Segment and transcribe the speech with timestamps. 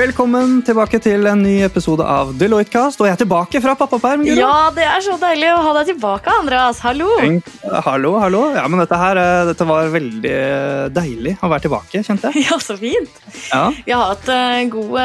[0.00, 3.02] Velkommen tilbake til en ny episode av Deloitte-cast.
[3.02, 4.22] Og jeg er tilbake fra pappaperm.
[4.24, 6.80] Ja, det er så deilig å ha deg tilbake, Andreas.
[6.80, 7.10] Hallo.
[7.20, 7.50] Tenk-
[7.84, 8.40] Hallo, hallo.
[8.56, 12.46] Ja, men dette her eh, dette var veldig eh, deilig å være tilbake, kjente jeg.
[12.48, 13.20] Ja, så fint.
[13.50, 14.96] Ja, Vi har hatt eh, god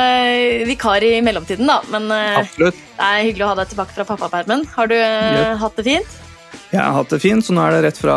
[0.71, 1.81] vikar i mellomtiden, da.
[1.91, 2.79] Men absolutt.
[2.95, 4.63] det er hyggelig å ha deg tilbake fra pappapermen.
[4.77, 6.21] Har du eh, hatt det fint?
[6.75, 8.15] Jeg har hatt det fint, så nå er det rett fra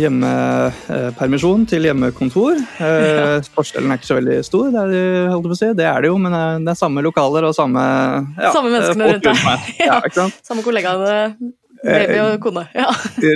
[0.00, 2.56] hjemmepermisjon til hjemmekontor.
[2.80, 3.38] Ja.
[3.56, 5.70] Forskjellen er ikke så veldig stor, det er, holdt på å si.
[5.76, 9.08] det er det jo, men eh, det er samme lokaler og samme ja, Samme menneskene
[9.10, 9.72] eh, rundt deg.
[9.84, 10.40] Ja, sant?
[10.48, 11.18] Samme kollegaene.
[11.84, 12.64] Baby og kone.
[12.74, 12.88] Ja.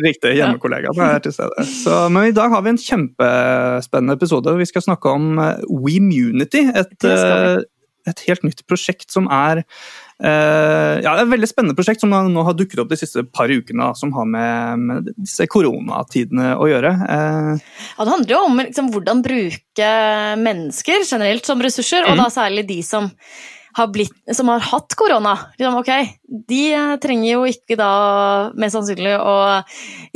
[0.03, 0.33] Riktig.
[0.39, 1.67] Hjemmekollegaene er til stede.
[1.69, 4.57] Så, men i dag har vi en kjempespennende episode.
[4.59, 6.65] Vi skal snakke om eh, WeMunity.
[6.73, 7.61] Et, eh,
[8.11, 9.63] et helt nytt prosjekt som er
[10.25, 13.91] eh, ja, et veldig spennende prosjekt som nå har dukket opp de siste par ukene,
[13.99, 16.93] som har med, med disse koronatidene å gjøre.
[17.17, 17.65] Eh,
[17.97, 19.91] Ja, det handler jo om liksom, hvordan bruke
[20.43, 23.11] mennesker generelt som ressurser, og da særlig de som
[23.77, 25.35] har, blitt, som har hatt korona.
[25.57, 25.91] Liksom, ok,
[26.49, 27.93] De eh, trenger jo ikke da
[28.59, 29.37] mest sannsynlig å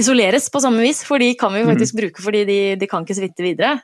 [0.01, 3.07] isoleres på samme vis, for de kan vi jo faktisk bruke fordi de, de kan
[3.07, 3.79] ikke smitte videre.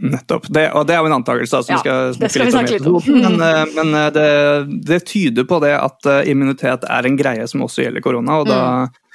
[0.00, 0.46] Nettopp.
[0.48, 2.76] Det, og det er jo en antakelse da, som Ja, skal det skal vi snakke
[2.78, 3.02] litt om.
[3.20, 4.28] Men, eh, men eh, det,
[4.88, 8.38] det tyder på det at eh, immunitet er en greie som også gjelder korona.
[8.40, 8.60] Og da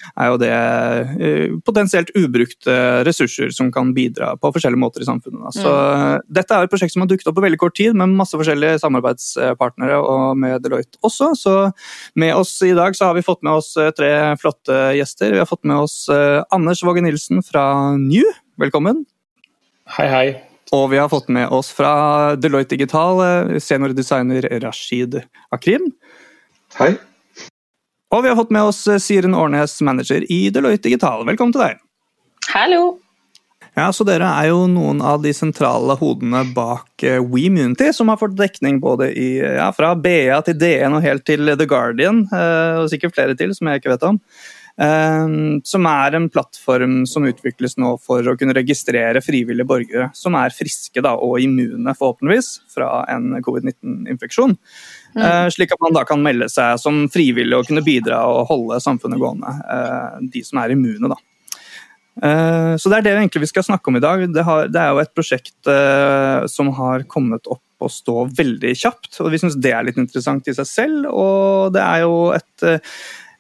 [0.06, 0.12] Mm.
[0.22, 5.42] er jo det potensielt ubrukte ressurser som kan bidra på forskjellige måter i samfunnet.
[5.42, 5.50] Da.
[5.56, 6.22] Så Mm.
[6.32, 8.78] dette er et prosjekt som har dukket opp på veldig kort tid, med masse forskjellige
[8.84, 11.32] samarbeidspartnere og med Deloitte også.
[11.36, 11.74] Så
[12.16, 15.32] med oss i dag så har vi fått med oss tre flotte gjester.
[15.32, 16.08] Vi har fått med oss
[16.52, 18.26] Anders Våge Nilsen fra New.
[18.60, 19.06] Velkommen.
[19.88, 20.42] Hei, hei.
[20.74, 25.20] Og vi har fått med oss fra Deloitte Digital eh, seniordesigner Rashid
[25.54, 25.92] Akrim.
[26.80, 26.96] Hei.
[28.14, 31.26] Og vi har fått med oss eh, Siren Årnes, manager i Deloitte Digital.
[31.28, 31.84] Velkommen til deg.
[32.54, 32.96] Hallo!
[33.76, 38.18] Ja, så Dere er jo noen av de sentrale hodene bak eh, WeMunity, som har
[38.18, 42.90] fått dekning både i, ja, fra BA til DN og helt til The Guardian, og
[42.90, 44.22] sikkert flere til som jeg ikke vet om.
[44.82, 45.28] Eh,
[45.64, 50.56] Som er en plattform som utvikles nå for å kunne registrere frivillige borgere som er
[50.56, 54.58] friske da, og immune, forhåpentligvis, fra en covid-19-infeksjon.
[55.16, 55.52] Mm.
[55.56, 59.22] Slik at man da kan melde seg som frivillig og kunne bidra og holde samfunnet
[59.22, 59.54] gående.
[59.72, 61.16] eh, De som er immune, da.
[62.22, 64.26] Eh, Så det er det egentlig vi skal snakke om i dag.
[64.32, 69.32] Det, er jo et prosjekt eh, som har kommet opp og stå veldig kjapt, og
[69.34, 71.10] vi syns det er litt interessant i seg selv.
[71.12, 72.96] Og det er jo et eh,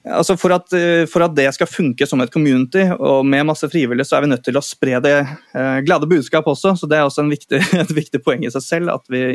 [0.05, 3.65] Altså for at, eh, for at det skal funke som et community, og med masse
[3.71, 6.75] frivillige, så er vi nødt til å spre det eh, glade budskap også.
[6.77, 9.25] Så det er også viktig, et viktig poeng i seg selv at vi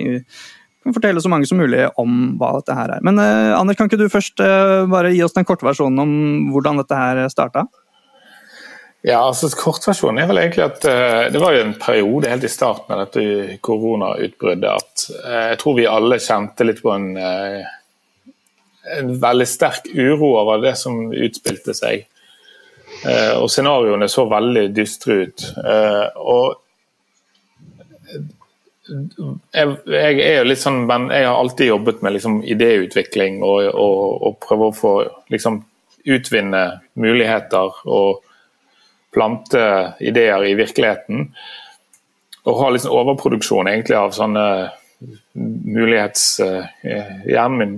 [0.80, 3.04] kan fortelle så mange som mulig om hva dette her er.
[3.04, 6.12] Men eh, Anders, kan ikke du først eh, bare gi oss den korte versjonen om
[6.54, 7.66] hvordan dette her starta?
[9.00, 12.50] Ja, altså Kortversjonen er vel egentlig at uh, det var jo en periode helt i
[12.52, 17.70] starten av dette koronautbruddet at uh, jeg tror vi alle kjente litt på en, eh,
[18.96, 22.06] en veldig sterk uro over det som utspilte seg.
[23.04, 25.46] Eh, og scenarioene så veldig dystre ut.
[25.64, 26.58] Eh, og
[28.90, 33.68] jeg, jeg er jo litt sånn, men jeg har alltid jobbet med liksom, idéutvikling og,
[33.70, 34.94] og, og prøve å få
[35.32, 35.62] liksom,
[36.10, 36.64] utvinne
[36.98, 38.24] muligheter og
[39.14, 39.62] plante
[40.02, 41.28] ideer i virkeligheten.
[42.48, 44.46] Og ha liksom overproduksjon egentlig av sånne
[45.34, 46.40] mulighets...
[46.40, 46.66] eh,
[47.26, 47.76] Hjernen min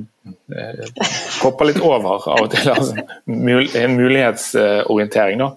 [1.42, 2.68] kopper litt over av og til.
[2.70, 2.94] Altså,
[3.82, 5.38] en mulighetsorientering.
[5.42, 5.50] da.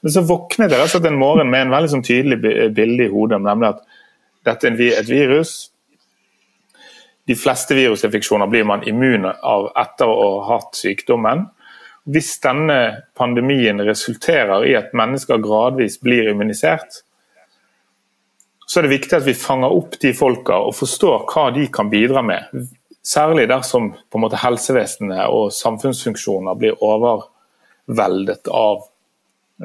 [0.00, 2.56] Men så våknet jeg altså, og slett en morgen med en veldig sånn tydelig bi-
[2.76, 3.82] bilde i hodet, nemlig at
[4.48, 5.54] dette er et virus.
[7.28, 11.46] De fleste virusinfeksjoner blir man immun av etter å ha hatt sykdommen.
[12.10, 12.78] Hvis denne
[13.14, 17.02] pandemien resulterer i at mennesker gradvis blir immunisert,
[18.70, 21.88] så er det viktig at vi fanger opp de folka og forstår hva de kan
[21.90, 22.68] bidra med.
[23.02, 23.88] Særlig dersom
[24.22, 28.84] måte helsevesenet og samfunnsfunksjoner blir overveldet av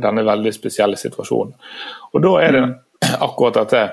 [0.02, 1.54] denne veldig spesielle situasjonen.
[2.16, 2.64] Og Da er det
[3.22, 3.84] akkurat dette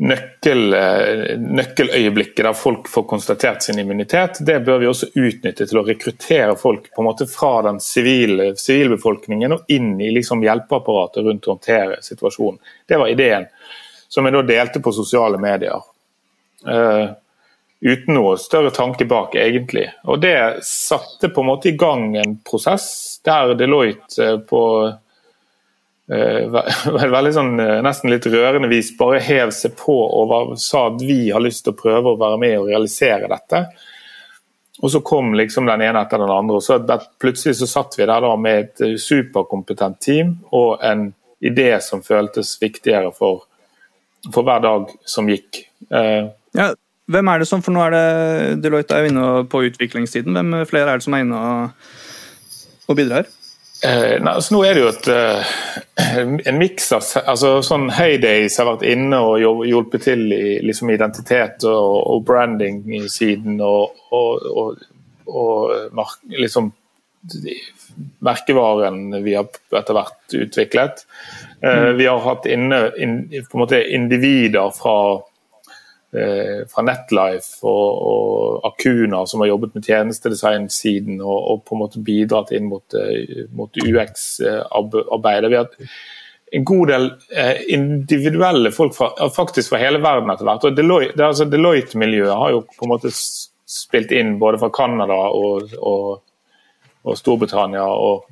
[0.00, 5.80] nøkkel, eh, nøkkeløyeblikket der folk får konstatert sin immunitet, det bør vi også utnytte til
[5.80, 11.26] å rekruttere folk på en måte fra den sivile, sivilbefolkningen og inn i liksom hjelpeapparatet
[11.26, 12.58] rundt å håndtere situasjonen.
[12.88, 13.44] Det var ideen,
[14.08, 15.84] som jeg da delte på sosiale medier.
[16.66, 17.12] Uh,
[17.80, 19.86] uten noe større tanke bak, egentlig.
[20.08, 24.62] Og det satte på en måte i gang en prosess der Deloitte eh, på
[27.16, 31.30] veldig sånn, eh, nesten litt rørende vis bare hev seg på og sa at vi
[31.30, 33.62] har lyst til å prøve å være med og realisere dette.
[34.80, 36.58] Og så kom liksom den ene etter den andre.
[36.58, 36.80] og så
[37.20, 41.10] Plutselig så satt vi der da med et eh, superkompetent team og en
[41.40, 43.44] idé som føltes viktigere for,
[44.32, 45.66] for hver dag som gikk.
[45.90, 46.72] Eh, Ja,
[47.10, 50.34] hvem er det som, for nå er det Deloitte er jo inne på utviklingstiden.
[50.34, 51.92] Hvem flere er det som er inne og,
[52.90, 53.30] og bidrar?
[53.82, 55.52] Eh, nei, altså nå er det jo et, uh,
[56.50, 61.64] en miks av altså, sånn Heydays har vært inne og hjulpet til i liksom, identitet
[61.64, 64.84] og, og branding i siden og, og,
[65.30, 66.74] og liksom
[68.24, 71.02] merkevaren vi har etter hvert utviklet.
[71.60, 71.96] Mm.
[71.98, 75.29] vi har hatt inne in, på en måte individer fra Eh,
[76.10, 82.02] fra Netlife og, og, Akuna, som har jobbet med tjenestedesign-siden og, og, på en måte
[82.02, 85.50] bidratt inn mot, eh, mot UX-arbeidet.
[85.52, 85.68] Vi har
[86.52, 90.66] en god del eh, individuelle folk fra, faktisk fra hele verden etter hvert.
[90.66, 95.70] og Deloitte, altså Deloitte-miljøet har jo på en måte spilt inn både fra Canada og,
[97.06, 97.86] og Storbritannia.
[97.86, 98.26] og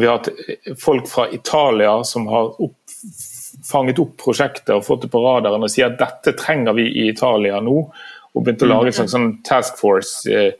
[0.00, 0.28] vi har hatt
[0.80, 2.78] folk fra Italia som har opp,
[3.66, 7.02] fanget opp prosjektet og fått det på radaren og sier at dette trenger vi i
[7.12, 7.76] Italia nå.
[8.32, 10.52] Og begynte å lage en sånn, task force eh,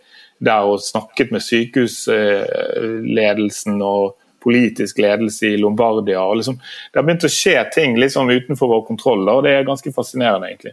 [0.42, 4.04] der og snakket med sykehusledelsen og
[4.42, 6.20] politisk ledelse i Lombardia.
[6.20, 6.56] og liksom,
[6.92, 10.46] Det har begynt å skje ting liksom utenfor vår kontroll, og det er ganske fascinerende,
[10.50, 10.72] egentlig.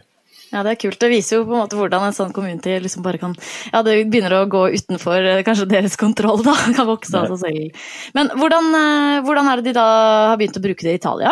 [0.50, 0.98] Ja, Det er kult.
[0.98, 3.36] Det viser jo på en måte hvordan en sånn community liksom bare kan
[3.72, 6.54] Ja, det begynner å gå utenfor eh, kanskje deres kontroll, da.
[6.76, 7.70] Kan vokse av seg selv.
[8.14, 9.86] Men hvordan, eh, hvordan er det de da
[10.32, 11.30] har begynt å bruke det i Italia?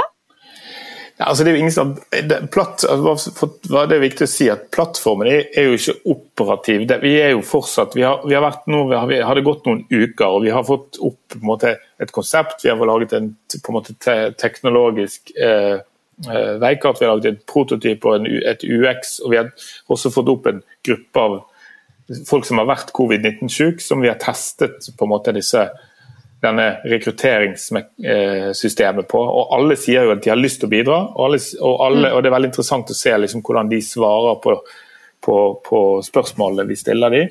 [1.18, 4.46] Ja, altså det er jo ingen som, det, platt, altså, det er viktig å si
[4.52, 6.84] at Plattformen er, jo ikke operativ.
[7.02, 9.82] Vi er jo fortsatt, vi har, vi har vært nå, vi har, det gått noen
[9.90, 12.62] uker og vi har fått opp måte, et konsept.
[12.62, 17.32] Vi har laget en på en måte, te, teknologisk eh, eh, veikart, vi har laget
[17.32, 19.18] en prototyp og en, et UX.
[19.24, 19.50] og Vi har
[19.90, 21.40] også fått opp en gruppe av
[22.30, 25.66] folk som har vært covid-19-syke, som vi har testet på en måte disse
[26.42, 29.18] denne rekrutteringssystemet på.
[29.18, 32.04] og Alle sier jo at de har lyst til å bidra, og, alle, og, alle,
[32.04, 32.12] mm.
[32.14, 34.50] og det er veldig interessant å se liksom hvordan de svarer på,
[35.24, 35.36] på,
[35.66, 37.26] på spørsmålene vi stiller dem.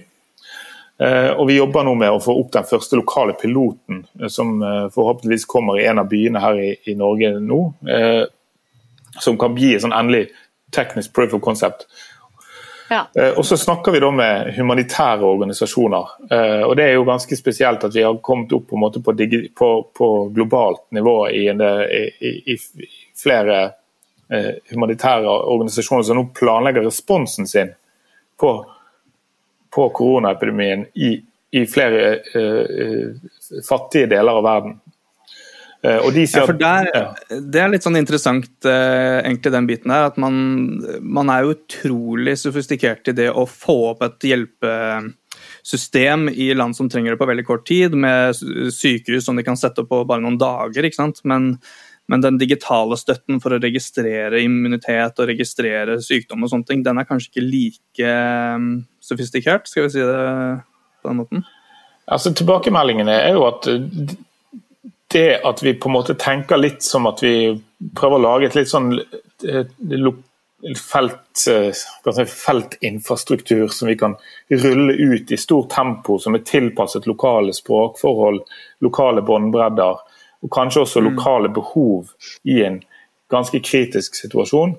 [0.97, 4.57] Eh, og Vi jobber nå med å få opp den første lokale piloten, eh, som
[4.63, 7.61] eh, forhåpentligvis kommer i en av byene her i, i Norge nå.
[9.21, 10.27] Som kan gi et sånn endelig
[10.73, 11.87] teknisk proof of concept.
[12.89, 13.07] Ja.
[13.15, 16.13] Eh, og så snakker vi da med humanitære organisasjoner.
[16.31, 19.13] Eh, og Det er jo ganske spesielt at vi har kommet opp på, på,
[19.55, 22.57] på, på globalt nivå i, en, i, i
[23.17, 23.59] flere
[24.31, 27.73] eh, humanitære organisasjoner som nå planlegger responsen sin
[28.39, 28.51] på,
[29.71, 31.17] koronaepidemien i,
[31.51, 33.11] i flere uh,
[33.69, 34.79] fattige deler av verden.
[35.85, 36.87] Eh, og de sier ja, for der,
[37.29, 40.33] Det er litt sånn interessant, eh, egentlig den biten der, at man,
[41.01, 47.13] man er utrolig sofistikert i det å få opp et hjelpesystem i land som trenger
[47.13, 48.33] det på veldig kort tid, med
[48.73, 50.87] sykehus som de kan sette opp på bare noen dager.
[50.87, 51.21] ikke sant?
[51.29, 51.41] Men,
[52.09, 56.97] men den digitale støtten for å registrere immunitet og registrere sykdom og sånne ting, den
[56.97, 58.07] er kanskje ikke like
[58.57, 58.71] um,
[59.03, 60.25] sofistikert, skal vi si det
[61.03, 61.45] på den måten?
[62.07, 63.67] Altså Tilbakemeldingene er jo at
[65.13, 67.55] det at vi på en måte tenker litt som at vi
[67.95, 68.97] prøver å lage et litt sånn
[70.75, 74.15] felt, eh, feltinfrastruktur som vi kan
[74.49, 78.41] rulle ut i stort tempo, som er tilpasset lokale språkforhold,
[78.81, 80.03] lokale båndbredder
[80.43, 81.07] og kanskje også mm.
[81.09, 82.11] lokale behov
[82.43, 82.81] i en
[83.31, 84.75] ganske kritisk situasjon.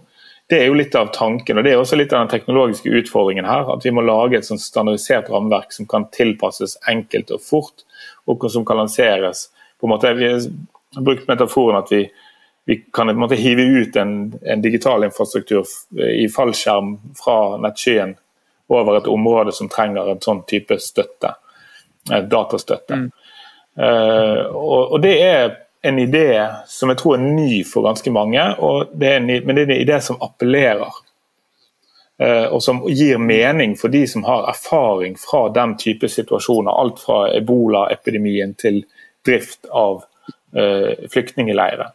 [0.48, 3.44] Det er jo litt av tanken, og det er også litt av den teknologiske utfordringen
[3.44, 3.68] her.
[3.74, 7.84] At vi må lage et sånn standardisert rammeverk som kan tilpasses enkelt og fort,
[8.24, 9.48] og som kan lanseres
[9.80, 10.28] på en måte, Vi
[10.94, 12.10] har brukt metaforen at vi,
[12.64, 15.66] vi kan en måte hive ut en, en, digital infrastruktur
[15.98, 18.16] i fallskjerm fra nettskyen
[18.68, 21.32] over et område som trenger en sånn type støtte,
[22.04, 22.98] datastøtte.
[23.00, 23.08] Mm.
[23.78, 28.42] Uh, og, og, Det er en idé som jeg tror er ny for ganske mange,
[28.92, 31.04] det en, men det er en idé som appellerer.
[32.18, 36.74] Uh, og som gir mening for de som har erfaring fra den type situasjoner.
[36.74, 38.82] Alt fra ebola-epidemien til
[39.26, 40.04] drift av
[40.56, 41.94] eh, flyktningleirer.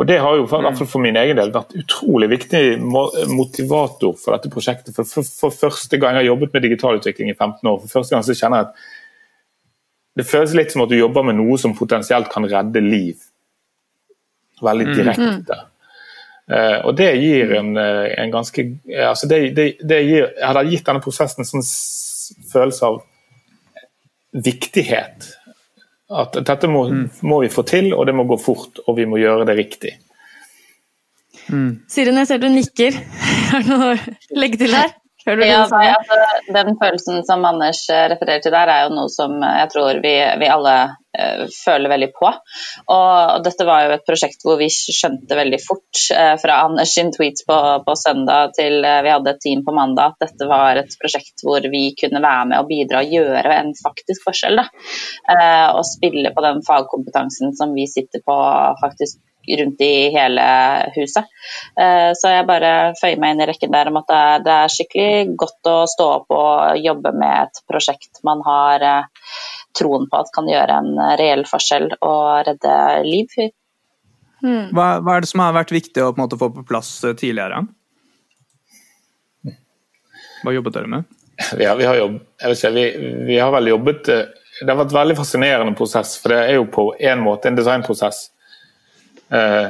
[0.00, 0.86] Og Det har jo for, mm.
[0.88, 4.94] for min egen del vært utrolig viktig motivator for dette prosjektet.
[4.96, 8.16] For, for, for første gang jeg har jobbet med digitalutvikling i 15 år, for første
[8.16, 8.88] gang så kjenner jeg at
[10.20, 13.20] det føles litt som at du jobber med noe som potensielt kan redde liv.
[14.64, 14.96] Veldig mm.
[14.96, 15.60] direkte.
[15.60, 15.68] Mm.
[16.52, 18.64] Uh, og det gir en, eh, en ganske
[19.06, 21.64] altså det, det, det gir, hadde gitt denne prosessen en sånn
[22.50, 22.98] følelse av
[24.32, 25.28] viktighet
[26.20, 27.04] at dette må, mm.
[27.28, 29.94] må, vi få til, og det må gå fort, og vi må gjøre det riktig.
[31.48, 31.82] Mm.
[31.90, 32.98] Siren, jeg ser du nikker.
[33.52, 34.92] Har du noe å legge til her?
[35.24, 36.16] Ja, altså,
[36.54, 40.14] den følelsen som Anders eh, refererer til der, er jo noe som jeg tror vi,
[40.40, 42.26] vi alle uh, føler veldig på.
[42.26, 46.94] Og, og, dette var jo et prosjekt hvor vi skjønte veldig fort uh, fra Anders
[46.96, 50.50] sin tweet på, på søndag til uh, vi hadde et team på mandag, at dette
[50.50, 54.58] var et prosjekt hvor vi kunne være med og bidra og gjøre en faktisk forskjell.
[54.58, 54.66] Da.
[55.72, 58.34] og spille på den fagkompetansen som vi sitter på
[58.82, 60.44] faktisk rundt i hele
[60.94, 61.24] huset.
[61.80, 64.12] Eh, så jeg bare føyer meg inn i rekken der om at
[64.44, 69.32] det er skikkelig godt å stå opp og jobbe med et prosjekt man har eh,
[69.78, 72.76] troen på at kan gjøre en reell forskjell og redde
[73.08, 73.38] liv.
[74.42, 74.68] Hmm.
[74.74, 77.64] Hva, hva, er det som har vært viktig å på få på plass eh, tidligere?
[80.42, 81.10] Hva jobbet dere med?
[81.58, 82.18] Ja, vi, har jobb,
[82.54, 82.84] si, vi,
[83.26, 86.66] vi har vel jobbet Det har vært en veldig fascinerende prosess, for det er jo
[86.70, 88.26] på en måte en designprosess
[89.32, 89.68] Eh,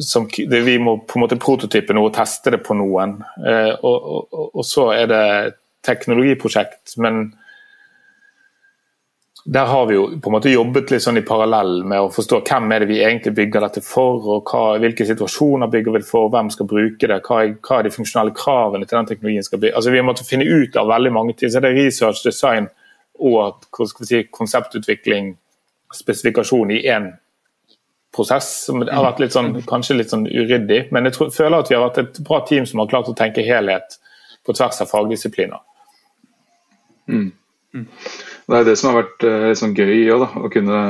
[0.00, 3.18] som Vi må på en måte prototype noe og teste det på noen.
[3.38, 5.24] Eh, og, og, og, så er det
[5.86, 7.28] teknologiprosjekt, men
[9.46, 12.40] der har vi jo på en måte jobbet litt sånn i parallell med å forstå
[12.48, 16.08] hvem er det vi egentlig bygger dette for, og hva, hvilke situasjoner bygger vi det
[16.08, 19.46] for, hvem skal bruke det, hva er, hva er de funksjonelle kravene til den teknologien
[19.46, 19.70] skal bli.
[19.70, 21.52] Altså Vi har måttet finne ut av veldig mange ting.
[21.52, 22.66] Så det er research, design
[23.22, 23.62] og
[24.02, 25.36] si, konseptutvikling,
[25.94, 27.12] spesifikasjon i én
[28.16, 30.86] prosess som har vært litt sånn, kanskje litt sånn uryddig.
[30.94, 33.16] Men jeg tror, føler at vi har vært et bra team som har klart å
[33.16, 33.98] tenke helhet
[34.46, 35.62] på tvers av fagdisipliner.
[37.06, 37.30] Mm.
[37.76, 37.86] Mm.
[38.46, 40.80] Det er det som har vært litt sånn gøy ja, da, å kunne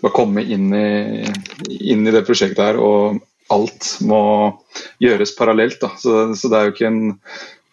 [0.00, 1.24] bare komme inn i,
[1.68, 3.20] inn i, det prosjektet her, og
[3.52, 4.22] alt må
[5.02, 5.80] gjøres parallelt.
[5.82, 5.92] Da.
[6.00, 7.02] Så, så det er jo ikke en,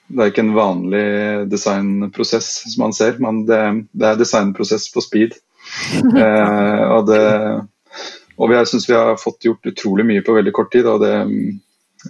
[0.08, 1.06] det er ikke en vanlig
[1.52, 3.62] designprosess som man ser, men det,
[3.94, 5.38] det er designprosess på speed.
[6.24, 7.24] eh, og det,
[8.38, 10.88] og jeg syns vi har fått gjort utrolig mye på veldig kort tid.
[10.90, 11.14] Og det,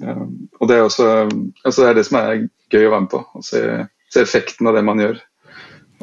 [0.01, 0.23] eh,
[0.59, 1.09] og det er også
[1.63, 3.21] altså det er det som er gøy å være med på.
[3.23, 3.61] Å se,
[4.11, 5.21] se, effekten av det man gjør.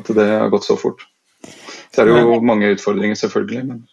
[0.00, 1.04] At det har gått så fort.
[1.94, 3.66] Så er det jo mange utfordringer, selvfølgelig.
[3.68, 3.84] men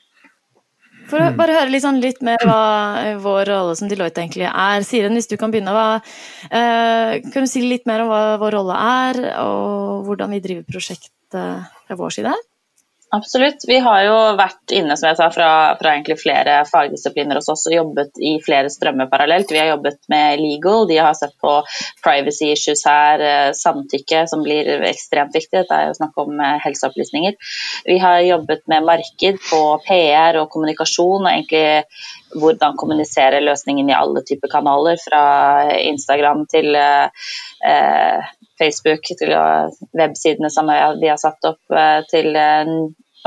[1.12, 4.86] for å bare høre litt, sånn, litt mer hva vår rolle som Deloitte egentlig er.
[4.88, 5.74] Siren, hvis du kan begynne.
[5.76, 6.00] Hva,
[6.48, 10.64] eh, kan du si litt mer om hva vår rolle er, og hvordan vi driver
[10.72, 12.32] prosjektet fra vår side?
[13.13, 13.65] Absolutt.
[13.68, 17.74] Vi har jo vært inne som jeg sa, fra, fra flere fagdisipliner hos oss og
[17.75, 19.51] jobbet i flere strømmer parallelt.
[19.51, 21.58] Vi har jobbet med legal, de har sett på
[22.06, 25.58] privacy issues her, eh, samtykke som blir ekstremt viktig.
[25.58, 27.36] Dette er jo snakk om eh, helseopplysninger.
[27.89, 33.98] Vi har jobbet med marked på PR og kommunikasjon, og egentlig hvordan kommunisere løsningen i
[33.98, 35.25] alle typer kanaler, fra
[35.84, 39.36] Instagram til eh, Facebook, til
[40.00, 42.38] websidene som vi har satt opp, til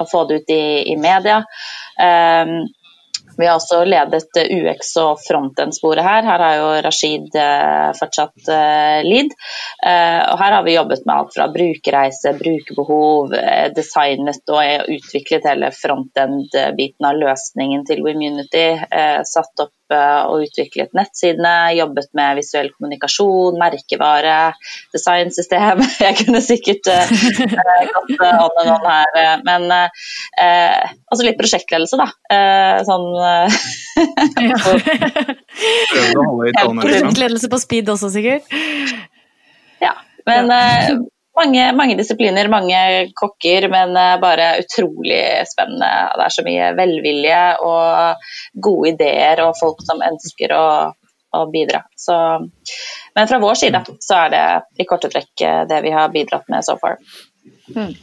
[0.00, 1.42] å få det ut i, i media.
[1.98, 2.64] Um,
[3.34, 6.22] vi har også ledet UX og frontend-sporet her.
[6.22, 9.08] Her har jo Rashid uh, fortsatt lidd.
[9.08, 9.34] lead.
[9.82, 13.34] Uh, og her har vi jobbet med alt fra brukerreise, brukerbehov,
[13.74, 18.68] designet og utviklet hele frontend-biten av løsningen til Wemunity.
[19.26, 24.54] satt opp og utviklet nettsidene, jobbet med visuell kommunikasjon, merkevare,
[24.94, 25.82] designsystem.
[26.06, 29.88] Jeg kunne sikkert uh, gått uh, on and on her, uh, men uh,
[31.12, 32.08] også litt prosjektledelse, da.
[32.88, 33.06] sånn
[36.84, 38.44] Prosjektledelse på speed også, sikkert?
[39.84, 39.94] Ja.
[40.24, 40.44] Men
[41.36, 42.80] mange, mange, disipliner, mange
[43.16, 45.90] kokker, men eh, bare utrolig spennende.
[46.14, 48.26] Det er så mye velvilje og
[48.66, 50.66] gode ideer og folk som ønsker å,
[51.34, 51.84] å bidra.
[51.98, 52.16] Så,
[53.14, 54.44] men fra vår side så er det
[54.82, 57.00] i korte trekk eh, det vi har bidratt med so far.
[57.74, 57.94] Mm.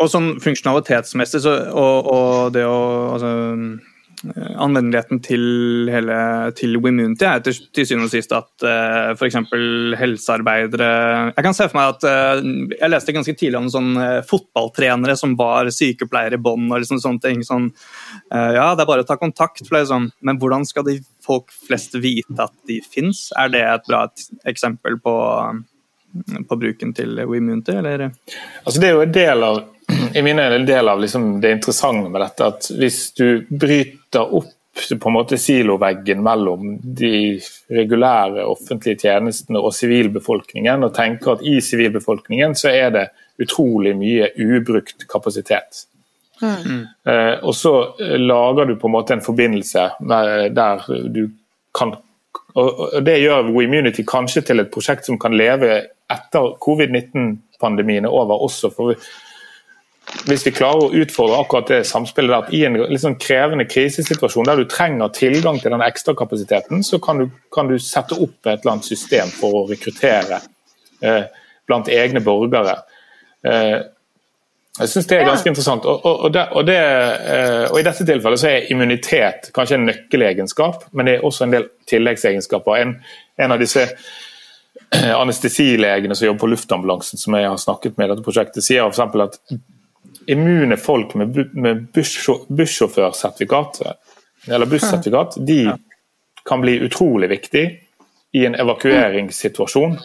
[0.00, 2.80] Og sånn funksjonalitetsmessig så, og, og, det å
[3.16, 3.32] altså,
[4.20, 5.42] anvendeligheten til,
[5.88, 6.16] hele,
[6.58, 9.38] til Wimmunity er til, til syvende og sist at uh, eh, f.eks.
[9.96, 10.90] helsearbeidere
[11.32, 15.16] Jeg kan se for meg at uh, jeg leste ganske tidlig om sånn, uh, fotballtrenere
[15.16, 16.68] som var sykepleiere i bånn.
[16.68, 17.40] og liksom sånne ting.
[17.46, 17.70] Sånn,
[18.34, 20.10] uh, ja, det er bare å ta kontakt, liksom.
[20.20, 23.30] men hvordan skal de folk flest vite at de fins?
[23.40, 24.04] Er det et bra
[24.50, 25.16] eksempel på,
[26.44, 28.10] på bruken til Wimmunity, eller?
[28.66, 29.62] Altså, det er jo en del av
[30.18, 34.56] i mine øyne del av liksom det interessante med dette at hvis du bryter opp
[35.00, 37.40] på en måte siloveggen mellom de
[37.74, 43.06] regulære offentlige tjenestene og sivilbefolkningen, og tenker at i sivilbefolkningen så er det
[43.42, 45.84] utrolig mye ubrukt kapasitet.
[46.40, 46.86] Mm.
[47.04, 51.26] Eh, og så lager du på en måte en forbindelse der du
[51.76, 51.98] kan
[52.58, 55.68] og Det gjør WeMunity kanskje til et prosjekt som kan leve
[56.10, 58.72] etter covid-19-pandemien er over også.
[58.74, 58.96] for
[60.28, 64.48] hvis vi klarer å utfordre akkurat det samspillet at i en litt sånn krevende krisesituasjon
[64.48, 68.60] der du trenger tilgang til den ekstrakapasiteten, så kan du, kan du, sette opp et
[68.60, 70.42] eller annet system for å rekruttere
[71.00, 71.24] eh,
[71.68, 72.76] blant egne borgere.
[73.46, 73.78] Eh,
[74.80, 75.52] jeg syns det er ganske ja.
[75.52, 75.88] interessant.
[75.88, 79.88] Og, og, og, det, det, eh, og, I dette tilfellet så er immunitet kanskje en
[79.90, 82.78] nøkkelegenskap, men det er også en del tilleggsegenskaper.
[82.84, 82.94] En,
[83.40, 88.14] en av disse eh, anestesilegene som jobber på luftambulansen, som jeg har snakket med i
[88.14, 89.20] dette prosjektet, sier f.eks.
[89.26, 89.60] at
[90.30, 91.86] immune folk med, med
[92.48, 93.82] bussjåførsertifikat,
[94.48, 95.60] eller bussertifikat, de
[96.48, 97.64] kan bli utrolig viktig
[98.32, 99.98] i en evakueringssituasjon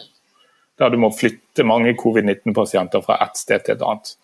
[0.78, 4.16] der du må flytte mange covid-19-pasienter fra ett sted til et annet.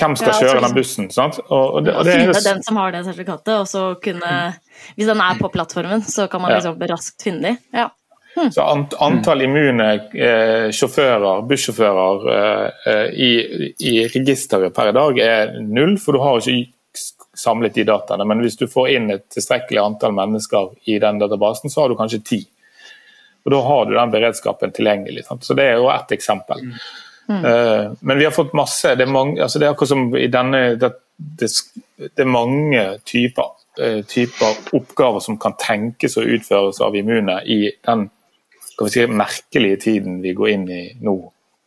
[0.00, 1.08] Hvem skal kjøre den bussen?
[1.12, 1.40] sant?
[1.50, 4.34] Og, det, og det finne den som har det sertifikatet, og så kunne
[4.96, 7.58] Hvis den er på plattformen, så kan man liksom raskt finne dem.
[7.74, 7.90] Ja.
[8.52, 8.62] Så
[8.98, 12.28] Antall immune eh, sjåfører, bussjåfører
[12.86, 13.30] eh, i,
[13.78, 17.02] i, registeret per i dag er null, for du har ikke
[17.36, 18.24] samlet de dataene.
[18.28, 21.98] Men hvis du får inn et tilstrekkelig antall mennesker i den databasen, så har du
[21.98, 22.40] kanskje ti.
[23.44, 25.24] Og Da har du den beredskapen tilgjengelig.
[25.26, 25.44] Sant?
[25.44, 26.66] Så Det er jo ett eksempel.
[27.28, 27.44] Mm.
[27.44, 30.26] Uh, men vi har fått masse Det er, mange, altså det er akkurat som i
[30.26, 31.46] denne det, det,
[32.00, 37.60] det er mange typer, uh, typer oppgaver som kan tenkes og utføres av immune i
[37.86, 38.08] den
[38.80, 41.14] skal vi si, merkelige tiden vi går inn i nå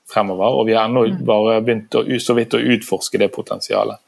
[0.10, 0.60] fremover.
[0.60, 1.22] Og vi har ennå mm.
[1.27, 4.01] bare begynt å, så vidt å utforske det potensialet.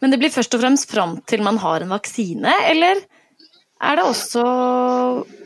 [0.00, 3.00] Men det blir først og fremst fram til man har en vaksine, eller
[3.76, 4.42] er det også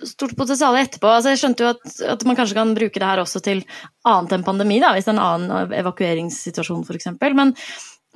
[0.06, 1.08] stort potensial etterpå?
[1.08, 3.64] Altså jeg skjønte jo at, at, man kanskje kan bruke det her også til
[4.06, 7.08] annet enn pandemi, da, hvis det er en annen evakueringssituasjon f.eks.
[7.38, 7.54] Men,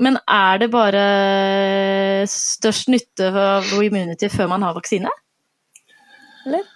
[0.04, 1.06] men er det bare
[2.30, 5.10] størst nytte av immunity før man har vaksine?
[6.44, 6.68] Eller?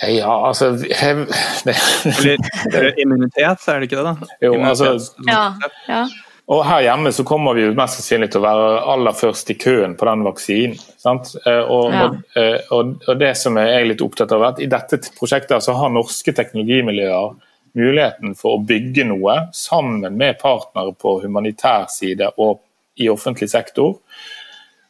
[0.00, 1.26] Ja, altså hev,
[2.74, 4.28] Eller immunitet, er det ikke det, da?
[4.40, 4.94] Jo, altså,
[5.28, 5.42] ja,
[5.88, 6.04] ja.
[6.50, 9.58] Og her hjemme så kommer vi jo mest sannsynlig til å være aller først i
[9.60, 10.80] køen på den vaksinen.
[10.98, 11.34] sant?
[11.46, 12.08] og, ja.
[12.34, 15.62] Eh, og, og, det som jeg er litt opptatt av, er at i dette prosjektet
[15.62, 17.36] så har norske teknologimiljøer
[17.78, 22.64] muligheten for å bygge noe sammen med partnere på humanitær side og
[23.00, 24.00] i offentlig sektor,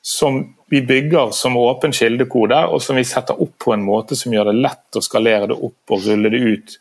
[0.00, 4.30] som vi bygger som åpen kildekode, og som vi setter opp på en måte som
[4.34, 6.76] gjør det lett å skalere det opp og rulle det ut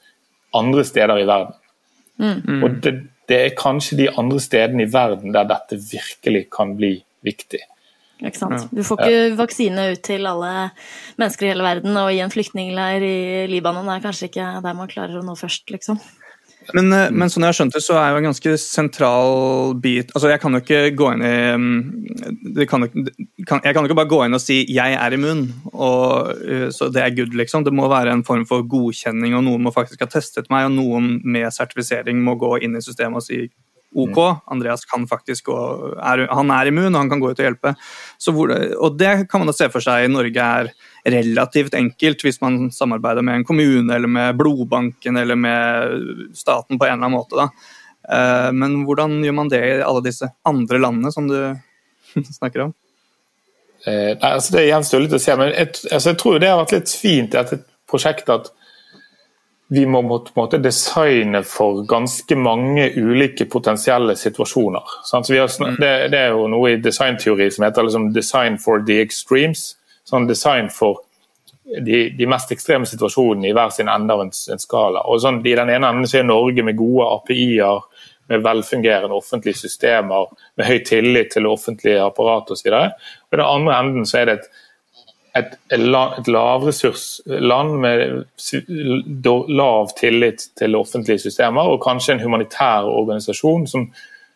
[0.60, 1.58] andre steder i verden.
[2.22, 2.60] Mm.
[2.64, 2.94] Og det,
[3.32, 7.64] det, er kanskje de andre stedene i verden der dette virkelig kan bli viktig.
[8.20, 8.68] Ikke sant?
[8.76, 10.54] Du får ikke vaksine ut til alle
[11.18, 14.92] mennesker i hele verden, og i en flyktningleir i Libanon er kanskje ikke der man
[14.92, 15.98] klarer å nå først, liksom.
[16.76, 20.12] Men, eh, men sånn jeg har skjønt det, så er jo en ganske sentral bit
[20.14, 21.78] altså Jeg kan jo ikke gå inn i mm,
[22.70, 22.86] kan,
[23.48, 26.68] kan, Jeg kan jo ikke bare gå inn og si 'jeg er immun', og, eh,
[26.76, 27.64] så det er good, liksom.
[27.64, 30.76] Det må være en form for godkjenning, og noen må faktisk ha testet meg, og
[30.76, 33.50] noen med sertifisering må gå inn i systemet og si
[33.96, 34.18] OK.
[34.54, 35.58] Andreas kan faktisk gå
[35.98, 37.74] er, Han er immun, og han kan gå ut og hjelpe.
[38.30, 40.72] Hvor, og det kan man da se for seg i Norge er
[41.10, 46.86] relativt enkelt hvis man samarbeider med en kommune eller med blodbanken eller med staten på
[46.86, 47.40] en eller annen måte.
[47.40, 47.50] Da.
[48.14, 51.40] Eh, men hvordan gjør man det i alle disse andre landene som du
[52.40, 52.78] snakker om?
[53.88, 56.78] Eh, altså det gjenstår litt å se, men jeg, altså jeg tror det har vært
[56.78, 58.50] litt fint i dette prosjektet at
[59.72, 64.96] vi må på en måte designe for ganske mange ulike potensielle situasjoner.
[65.14, 65.76] Mm.
[65.78, 69.76] Det, det, er jo noe i designteori som heter liksom 'design for the extremes'.
[70.10, 71.04] Sånn design for
[71.86, 75.04] de, de, mest ekstreme situasjonene i hver sin ende av en, en skala.
[75.06, 77.86] Og sånn, I den ene enden så er Norge med gode API-er,
[78.30, 82.74] med velfungerende offentlige systemer, med høy tillit til det offentlige apparatet osv.
[82.74, 84.50] I den andre enden så er det et
[85.38, 85.80] et, et
[86.28, 88.26] lavressursland med
[89.48, 93.90] lav tillit til offentlige systemer, og kanskje en humanitær organisasjon som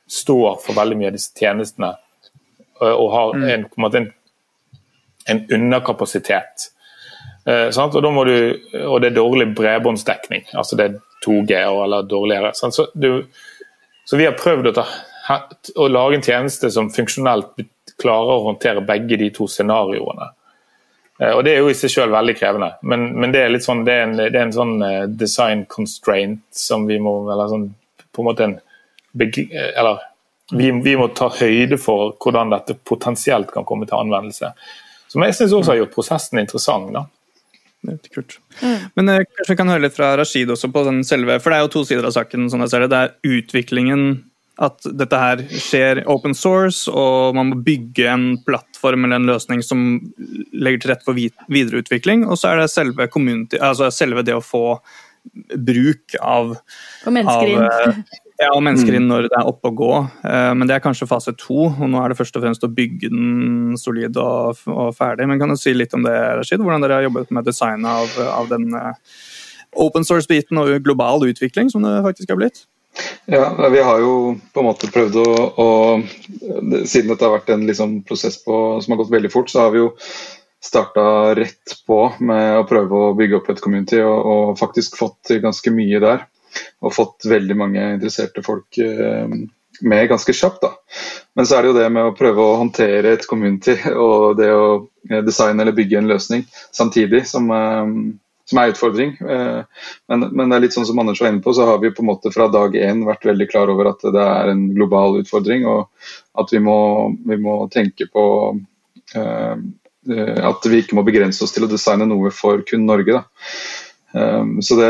[0.09, 1.93] står for veldig mye av disse tjenestene,
[2.83, 3.47] og har mm.
[3.55, 3.65] en,
[4.01, 4.07] en,
[5.31, 6.69] en underkapasitet.
[7.45, 8.35] Eh, og, du,
[8.85, 12.53] og, det er dårlig bredbåndsdekning, altså det er 2G eller dårligere.
[12.53, 13.25] Så, du,
[14.05, 14.85] så, vi har prøvd å, ta,
[15.75, 17.65] å lage en tjeneste som funksjonelt
[17.99, 20.31] klarer å håndtere begge de to scenarioene.
[21.23, 23.85] Eh, og Det er jo i seg selv veldig krevende, men, men det, er sånn,
[23.87, 27.67] det, er en, det er en sånn eh, design constraint som vi må eller sånn,
[28.13, 28.57] på en måte en,
[29.23, 30.03] eh, eller
[30.51, 34.51] vi, vi, må ta høyde for hvordan dette potensielt kan komme til anvendelse.
[35.09, 36.91] Som jeg syns også har gjort prosessen interessant.
[36.93, 37.05] da.
[37.83, 38.37] Det er kult.
[38.97, 41.57] Men eh, kanskje vi kan høre litt fra Rashid også på den selve For det
[41.57, 42.49] er jo to sider av saken.
[42.51, 44.05] sånn jeg ser Det Det er utviklingen
[44.61, 49.63] at dette her skjer open source, og man må bygge en plattform eller en løsning
[49.65, 49.85] som
[50.53, 52.27] legger til rette for videreutvikling.
[52.27, 53.07] Og så er det selve,
[53.57, 54.77] altså selve det å få
[55.55, 56.57] bruk av
[57.07, 58.03] Og mennesker inn.
[58.41, 59.91] Ja, og mennesker inn når det er oppe å gå.
[60.25, 61.69] Men det er kanskje fase to.
[61.69, 65.29] og Nå er det først og fremst å bygge den solid og, og ferdig.
[65.29, 66.61] Men kan du si litt om det, Rashid?
[66.61, 68.69] Hvordan dere har jobbet med designet av, av den
[69.79, 72.65] open source-biten og global utvikling, som det faktisk har blitt?
[73.25, 74.13] Ja, vi har jo
[74.53, 75.29] på en måte prøvd å,
[75.63, 75.67] å
[76.85, 79.73] Siden dette har vært en liksom prosess på, som har gått veldig fort, så har
[79.73, 79.93] vi jo
[80.63, 85.33] starta rett på med å prøve å bygge opp et community, og, og faktisk fått
[85.43, 86.23] ganske mye der.
[86.85, 89.35] Og fått veldig mange interesserte folk eh,
[89.81, 90.61] med ganske kjapt.
[90.61, 90.71] da.
[91.35, 94.51] Men så er det jo det med å prøve å håndtere et community og det
[94.53, 94.67] å
[95.09, 97.95] eh, designe eller bygge en løsning samtidig som eh,
[98.49, 99.13] som er utfordring.
[99.29, 99.61] Eh,
[100.11, 102.03] men, men, det er litt sånn som Anders var inne på, så har vi på
[102.03, 105.67] en måte fra dag én vært veldig klar over at det er en global utfordring,
[105.69, 105.87] og
[106.39, 106.77] at vi må,
[107.29, 108.25] vi må tenke på
[109.15, 109.55] uh,
[110.03, 113.21] at vi ikke må begrense oss til å designe noe for kun Norge.
[114.13, 114.89] Um, så, det,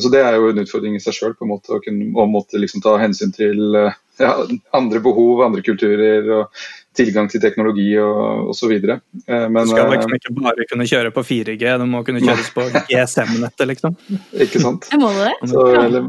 [0.00, 3.34] så, det, er jo en utfordring i seg sjøl, å, å måtte liksom ta hensyn
[3.34, 3.90] til uh,
[4.22, 4.36] ja,
[4.76, 6.30] andre behov, andre kulturer.
[6.38, 6.62] og
[6.96, 8.72] tilgang til teknologi og osv.
[8.76, 12.66] Men du skal liksom ikke bare kunne kjøre på 4G, det må kunne kjøres på
[12.90, 13.96] GSM-nettet, liksom.
[14.32, 14.88] Ikke sant.
[14.92, 15.32] Jeg må det.
[15.50, 16.08] Så, eller,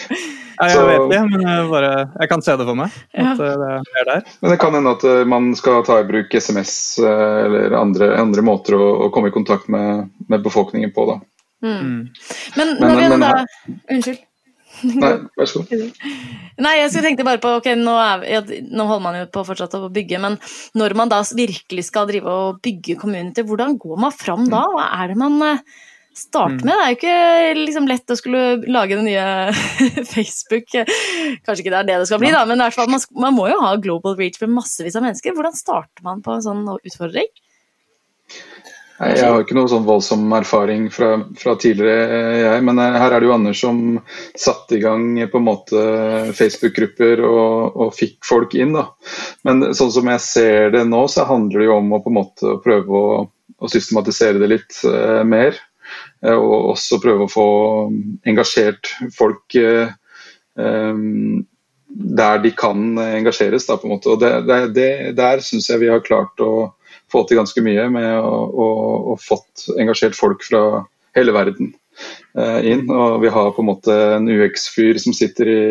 [0.60, 2.98] ja, jeg vet det, men jeg, bare, jeg, kan se det for meg.
[3.12, 3.34] at ja.
[3.38, 4.32] det er der.
[4.40, 8.46] Men det kan hende at eh, man skal ta i bruk SMS eller andre, andre
[8.46, 11.08] måter å, å, komme i kontakt med, med befolkningen på.
[11.14, 11.20] da.
[11.62, 12.10] Mm.
[12.56, 13.32] Men, Men når men, vi da
[13.94, 14.22] Unnskyld.
[14.82, 16.02] Nei, vær så god.
[16.62, 19.92] Nei, jeg tenkte bare på ok, nå, er, nå, holder man jo på fortsatt å
[19.92, 20.38] bygge, men
[20.78, 24.64] når man da virkelig skal drive og bygge community, hvordan går man fram da?
[24.72, 25.62] Hva er det man eh,
[26.16, 26.66] starter mm.
[26.66, 26.72] med?
[26.72, 29.26] Det er jo ikke liksom lett å skulle lage det nye
[30.14, 30.68] Facebook.
[30.72, 33.38] Kanskje ikke det er det det skal bli, da, men i hvert fall, man, man
[33.38, 35.36] må jo ha global reach for massevis av mennesker.
[35.36, 37.30] Hvordan starter man på en sånn utfordring?
[39.00, 42.64] Jeg har ikke noe sånn voldsom erfaring fra, fra, tidligere, jeg.
[42.68, 43.80] Men eh, her er det jo Anders som
[44.38, 45.84] satte i gang på en måte
[46.36, 48.76] Facebook-grupper og, og, fikk folk inn.
[48.76, 48.86] da.
[49.48, 52.18] Men sånn som jeg ser det nå, så handler det jo om å på en
[52.20, 53.22] måte prøve å,
[53.58, 55.58] å systematisere det litt eh, mer.
[56.22, 57.48] Og også prøve å få
[58.30, 59.90] engasjert folk eh,
[61.92, 63.66] der de kan engasjeres.
[63.66, 64.14] da på en måte.
[64.14, 66.70] Og det, det, det, Der syns jeg vi har klart å
[67.12, 68.66] få til ganske mye med å, å,
[69.12, 70.82] å fått engasjert folk fra
[71.16, 71.72] hele verden
[72.38, 72.86] eh, inn.
[72.90, 75.62] Og vi har på en måte en UX-fyr som sitter i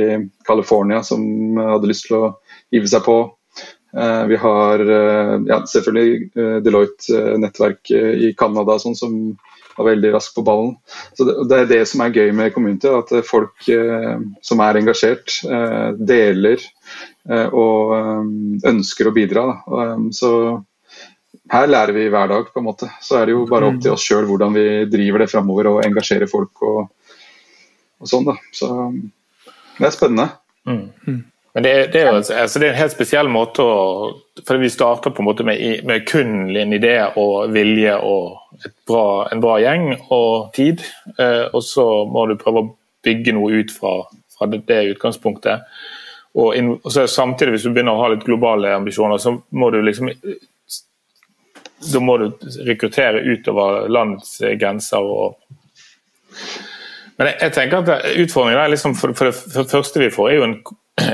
[0.47, 1.21] California som
[1.59, 2.33] hadde lyst til å
[2.73, 3.21] hive seg på.
[3.97, 9.17] Eh, vi har eh, ja, selvfølgelig eh, Deloitte-nettverk i Canada sånn, som
[9.75, 10.75] var veldig rask på ballen.
[11.17, 13.67] Så det, er det som er gøy med community, at folk
[14.43, 15.31] som er engasjert,
[15.95, 16.59] deler
[17.55, 17.93] og
[18.67, 19.45] ønsker å bidra.
[20.11, 20.31] så
[21.49, 22.89] her lærer vi hver dag, på en måte.
[23.01, 25.81] Så er det jo bare opp til oss sjøl hvordan vi driver det framover og
[25.85, 26.79] engasjerer folk og,
[27.99, 28.37] og, sånn, da.
[28.53, 28.69] Så
[29.79, 30.29] det er spennende.
[30.69, 30.87] Mm.
[31.07, 31.21] mm.
[31.51, 33.79] Men det er, det, er jo, altså det er, en helt spesiell måte å
[34.47, 39.03] For vi starter på en måte med, med kun en idé og vilje og bra,
[39.33, 40.83] en bra gjeng og tid.
[41.17, 42.69] Eh, og så må du prøve å
[43.03, 43.97] bygge noe ut fra,
[44.31, 45.67] fra det, det, utgangspunktet.
[46.39, 49.71] Og, in, og så samtidig, hvis du begynner å ha litt globale ambisjoner, så må
[49.73, 50.11] du liksom
[51.93, 52.27] da må du
[52.67, 55.01] rekruttere utover landets grenser.
[55.01, 55.35] Og...
[57.17, 60.11] Men jeg, jeg, tenker at utfordringen er liksom for, for, det, for, det, første vi
[60.13, 60.57] får, er jo en,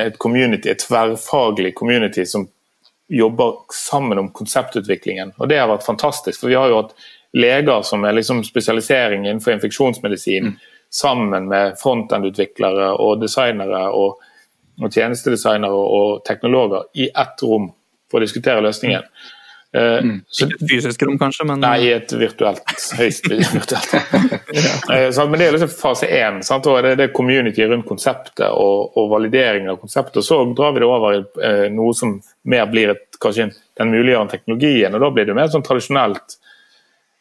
[0.07, 2.49] et community, et tverrfaglig community som
[3.07, 5.31] jobber sammen om konseptutviklingen.
[5.37, 6.41] Og Det har vært fantastisk.
[6.41, 6.97] for Vi har jo hatt
[7.37, 10.57] leger som er liksom spesialisering innenfor infeksjonsmedisin, mm.
[10.91, 14.19] sammen med frontend-utviklere og designere og,
[14.81, 17.71] og tjenestedesignere og teknologer i ett rom
[18.11, 19.07] for å diskutere løsningen.
[19.07, 19.36] Mm.
[19.73, 22.63] Eh, Så, Ikke fysisk rom, kanskje, men Nei, i et virtuelt.
[22.97, 23.93] Høyst virtuelt.
[23.93, 23.99] ja.
[24.95, 26.39] Eh, men det er liksom fase én.
[26.41, 30.25] Det er community rundt konseptet og, og, validering av konseptet.
[30.25, 34.37] Så drar vi det over i eh, noe som mer blir et, kanskje den muliggjørende
[34.37, 34.95] teknologien.
[34.95, 36.39] og Da blir det mer sånn tradisjonelt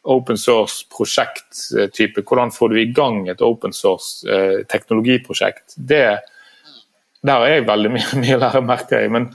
[0.07, 2.23] open source-prosjekt-type.
[2.23, 5.75] Hvordan får du i gang et open source-teknologiprosjekt?
[5.75, 6.19] Det
[7.27, 9.11] Der har jeg veldig mye, mye å lære, merker jeg.
[9.11, 9.25] men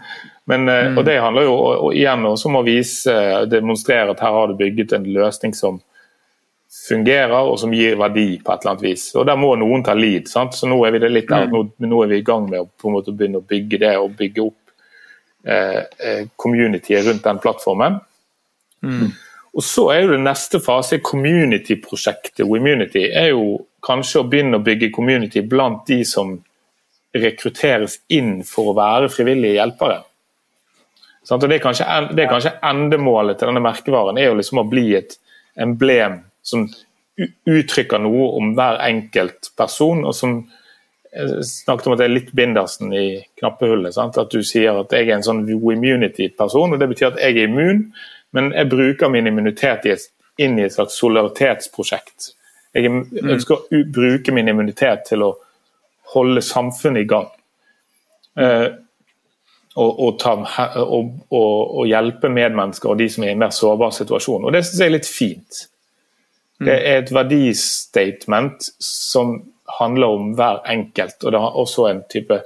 [0.44, 0.98] men, eh, mm.
[0.98, 3.14] Og Det handler jo og, igjen også om å vise,
[3.50, 5.80] demonstrere at her har du bygget en løsning som
[6.72, 9.04] fungerer og som gir verdi på et eller annet vis.
[9.14, 10.28] Og Der må noen ta lead.
[10.28, 10.56] Sant?
[10.56, 11.52] så Nå er vi det litt der, mm.
[11.52, 13.96] nå, nå, er vi i gang med å på en måte begynne å bygge det
[14.00, 14.72] og bygge opp
[15.46, 18.00] eh, eh communityet rundt den plattformen.
[18.82, 19.12] Mm.
[19.52, 23.10] Og Så er jo det neste fase, community-prosjektet Womunity.
[23.12, 26.38] er jo kanskje å begynne å bygge community blant de som
[27.12, 30.00] rekrutteres inn for å være frivillige hjelpere.
[31.30, 34.68] Og det er, kanskje, det er kanskje endemålet til denne merkevaren, er jo liksom å
[34.68, 35.14] bli et
[35.60, 36.66] emblem som
[37.46, 40.40] uttrykker noe om hver enkelt person, og som
[41.44, 43.06] snakket om at det er litt bindersen i
[43.38, 43.94] knappehullet.
[43.94, 44.16] Sant?
[44.18, 47.50] At du sier at jeg er en sånn immunity-person, og det betyr at jeg er
[47.50, 47.84] immun,
[48.32, 49.88] men jeg bruker min immunitet
[50.40, 52.32] inn i et slags solidaritetsprosjekt.
[52.72, 53.02] Jeg mm.
[53.34, 55.34] ønsker å bruke min immunitet til å
[56.14, 57.28] holde samfunnet i gang.
[58.40, 58.68] Eh,
[59.74, 60.34] og, og, ta,
[60.82, 64.44] og, og, hjelpe medmennesker og de som er i en mer sårbar situasjon.
[64.44, 65.60] Og Det syns jeg er litt fint.
[66.60, 66.66] Mm.
[66.68, 69.38] Det er et verdistatement som
[69.78, 72.42] handler om hver enkelt, og det har også en type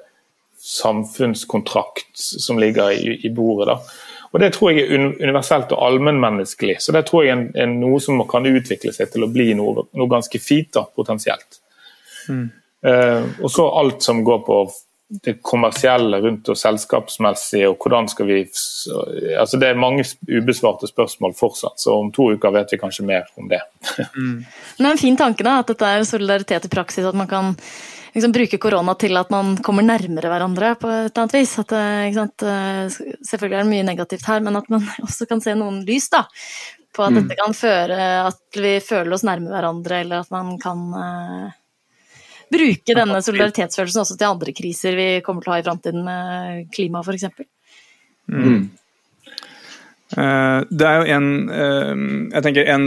[0.66, 3.74] samfunnskontrakt som ligger i, i bordet.
[3.74, 4.06] da.
[4.32, 6.76] Og Det tror jeg er universelt og allmennmenneskelig.
[6.82, 9.86] Så det tror jeg er, er, noe som kan utvikle seg til å bli noe,
[9.96, 11.60] noe ganske fint, da, potensielt.
[12.28, 12.48] Mm.
[12.86, 14.58] Uh, og så alt som går på
[15.08, 18.38] det kommersielle rundt og selskapsmessige, og hvordan skal vi
[19.38, 23.28] altså Det er mange ubesvarte spørsmål fortsatt, så om to uker vet vi kanskje mer
[23.36, 23.62] om det.
[24.16, 24.44] Mm.
[24.76, 27.28] Men det er en fin tanke da, at dette er solidaritet i praksis, at man
[27.28, 27.52] kan
[28.14, 31.52] liksom, bruke korona til at man kommer nærmere hverandre på et eller annet vis.
[31.60, 32.96] At, eh, eh,
[33.28, 36.24] Selvfølgelig er det mye negativt her, men at man også kan se noen lys da,
[36.96, 37.20] på at mm.
[37.20, 41.56] dette kan føre at vi føler oss nærme hverandre, eller at man kan uh,
[42.52, 46.10] bruke denne solidaritetsfølelsen også til andre kriser vi kommer til å ha i framtiden,
[46.74, 47.28] klima f.eks.
[48.32, 48.66] Mm.
[50.14, 52.84] Uh, det er jo en uh, jeg tenker en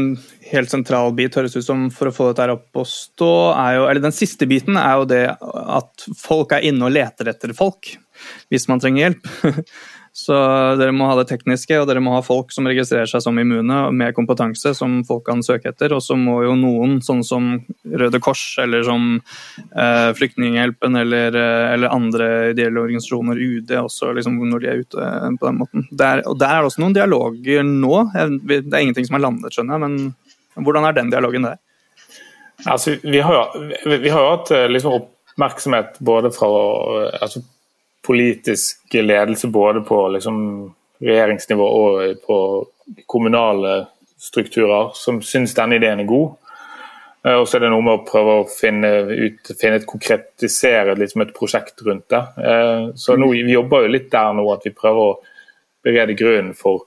[0.50, 3.88] helt sentral bit høres ut som for å få dette opp å stå, er jo,
[3.90, 7.92] eller den siste biten er jo det at folk er inne og leter etter folk
[8.52, 9.30] hvis man trenger hjelp.
[10.16, 10.36] Så
[10.80, 13.78] dere må ha det tekniske, og dere må ha folk som registrerer seg som immune,
[13.96, 15.94] med kompetanse som folk kan søke etter.
[15.96, 17.52] Og så må jo noen, sånn som
[17.84, 24.40] Røde Kors eller som eh, Flyktninghjelpen eller, eh, eller, andre ideelle organisasjoner, UD også, liksom,
[24.50, 25.88] når de er ute eh, på den måten.
[25.92, 27.94] Der, og der er det også noen dialoger nå.
[28.50, 31.60] Det er ingenting som er landet, skjønner jeg, men hvordan er den dialogen der?
[32.68, 36.50] Altså, vi har jo hatt eh, liksom, oppmerksomhet både fra
[37.22, 37.44] altså,
[38.06, 40.42] politisk ledelse både på liksom,
[41.04, 42.38] regjeringsnivå og på
[43.06, 43.86] kommunale
[44.20, 46.36] strukturer som syns denne ideen er god.
[47.26, 50.96] Eh, og så er det noe med å prøve å finne, ut, finne et konkretisere
[51.00, 52.22] liksom et prosjekt rundt det.
[52.44, 55.20] Eh, så nå, vi jobber jo litt der nå at vi prøver å
[55.86, 56.86] berede grunnen for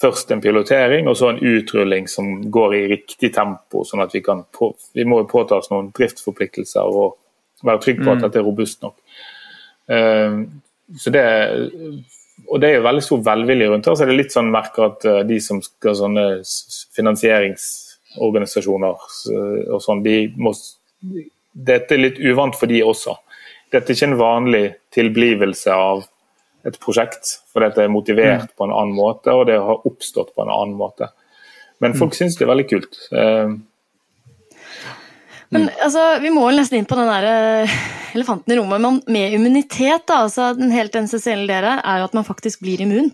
[0.00, 3.84] først en pilotering og så en utrulling som går i riktig tempo.
[3.84, 7.18] sånn at Vi kan på, vi må påta oss noen driftsforpliktelser og
[7.62, 8.24] være trygge på at mm.
[8.24, 8.96] dette er robust nok.
[9.90, 10.62] Ehm,
[10.98, 11.24] så det,
[12.48, 13.96] og det er jo veldig stor velvilje rundt det.
[13.96, 16.24] Så er det litt sånn merker at eh, de som skal sånne
[16.96, 18.94] finansieringsorganisasjoner
[19.70, 20.50] og sånn, de må
[21.50, 23.16] Dette er litt uvant for de også.
[23.72, 26.04] Dette er ikke en vanlig tilblivelse av
[26.68, 28.54] et prosjekt, for dette er motivert mm.
[28.54, 31.08] på en annen måte, og det har oppstått på en annen måte.
[31.82, 32.18] Men folk mm.
[32.20, 32.98] syns det er veldig kult.
[35.50, 37.74] Men altså, vi må nesten inn på den der eh,
[38.14, 40.06] elefanten i rommet men med immunitet.
[40.06, 43.10] da, altså Den helt essensielle delen er jo at man faktisk blir immun.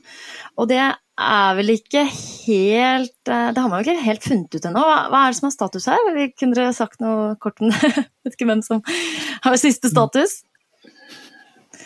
[0.60, 4.68] Og det er vel ikke helt eh, Det har man jo ikke helt funnet ut
[4.68, 4.84] ennå.
[4.84, 6.10] Hva, hva er det som er status her?
[6.16, 7.92] Vi kunne dere sagt noe kort om det?
[8.26, 10.42] Vet ikke hvem som har siste status?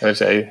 [0.01, 0.47] Jeg.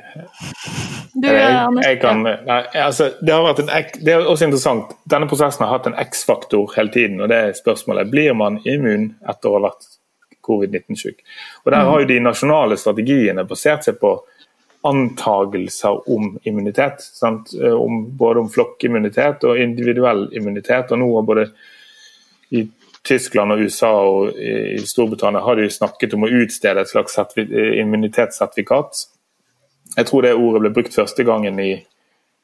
[1.14, 4.92] Du, jeg, jeg kan, nei, altså, det, har vært en, det er også interessant.
[5.10, 7.20] Denne prosessen har hatt en X-faktor hele tiden.
[7.20, 9.88] og det er spørsmålet, Blir man immun etter å ha vært
[10.46, 11.24] covid-19-syk?
[11.64, 14.14] Og Der har jo de nasjonale strategiene basert seg på
[14.86, 17.02] antagelser om immunitet.
[17.22, 20.92] Om, både om flokkimmunitet og individuell immunitet.
[20.92, 21.48] og nå har både
[22.50, 22.68] i
[23.02, 29.06] Tyskland og USA og i Storbritannia har de snakket om å utstede et slags immunitetssertifikat
[30.00, 31.70] jeg tror det ordet ble brukt første gangen i,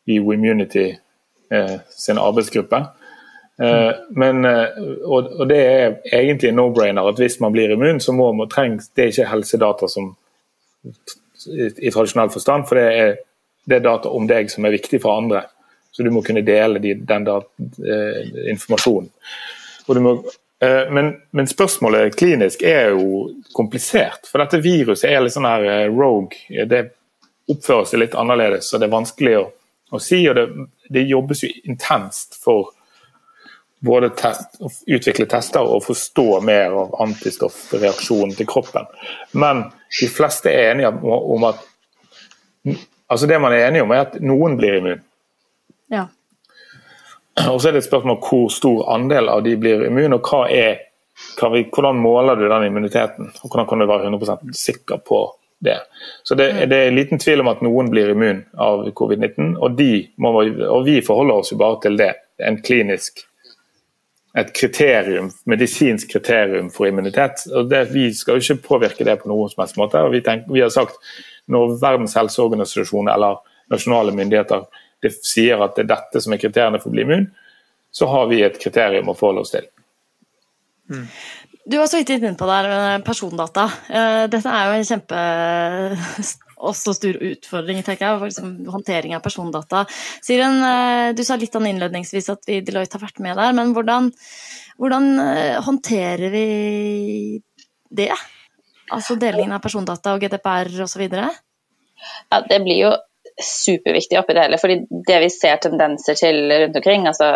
[0.06, 0.90] i Immunity
[1.50, 2.82] eh, sin arbeidsgruppe.
[3.62, 8.00] Eh, men, eh, og, og, det er egentlig en no-brainer at hvis man blir immun,
[8.04, 10.12] så må man trengs Det er ikke helsedata som
[10.84, 13.14] i, i tradisjonell forstand, for det er,
[13.64, 15.46] det er, data om deg som er viktig for andre.
[15.92, 17.38] Så du må kunne dele de, den da,
[17.80, 18.18] eh,
[18.52, 19.08] informasjonen.
[20.04, 20.12] Må,
[20.60, 24.28] eh, men, men, spørsmålet klinisk er jo komplisert.
[24.28, 26.66] For dette viruset er litt sånn her eh, rogue.
[26.68, 26.82] Det
[27.52, 29.44] oppfører seg litt annerledes, så det er vanskelig å,
[29.94, 30.22] å si.
[30.28, 30.46] og det,
[30.90, 32.72] det, jobbes jo intenst for
[33.86, 38.88] både test, å utvikle tester og forstå mer av antistoffreaksjonen til kroppen.
[39.38, 39.66] Men
[40.00, 41.64] de fleste er enige om at
[43.06, 45.02] altså Det man er enige om, er at noen blir immun.
[45.94, 46.08] Ja.
[47.52, 50.48] Og så er det et spørsmål hvor stor andel av de blir immun, og hva
[50.50, 50.80] er,
[51.38, 53.30] hva vi, hvordan måler du den immuniteten?
[53.38, 55.20] og Hvordan kan du være 100 sikker på
[55.64, 55.78] det.
[56.22, 56.68] Så det, mm.
[56.70, 59.80] det, er liten tvil om at noen blir immun av covid-19, og,
[60.68, 62.12] og, vi forholder oss jo bare til det.
[62.44, 63.24] En klinisk
[64.36, 67.46] et kriterium, medisinsk kriterium for immunitet.
[67.54, 70.02] og det, Vi skal jo ikke påvirke det på noen som helst måte.
[70.04, 70.98] og Vi, tenker, vi har sagt
[71.48, 73.40] når Verdens helseorganisasjon eller
[73.72, 74.66] nasjonale myndigheter
[75.22, 77.26] sier at det er dette som er kriteriene for å bli immun,
[77.90, 79.68] så har vi et kriterium å forholde oss til.
[80.90, 81.06] Mm.
[81.66, 83.64] Du var så vidt inne på det med persondata.
[83.90, 85.22] Eh, dette er jo en kjempe
[86.70, 89.82] også stor utfordring, tenker jeg, for liksom, håndtering av persondata.
[90.22, 93.56] Siren, eh, du sa litt an innledningsvis at vi i Deloitte har vært med der,
[93.58, 94.12] men hvordan,
[94.78, 96.46] hvordan eh, håndterer vi
[97.90, 98.12] det?
[98.94, 101.02] Altså delingen av persondata og GDPR osv.?
[101.10, 102.94] Ja, det blir jo
[103.42, 104.58] superviktig oppi det hele.
[104.58, 107.28] fordi Det vi ser tendenser til rundt omkring, altså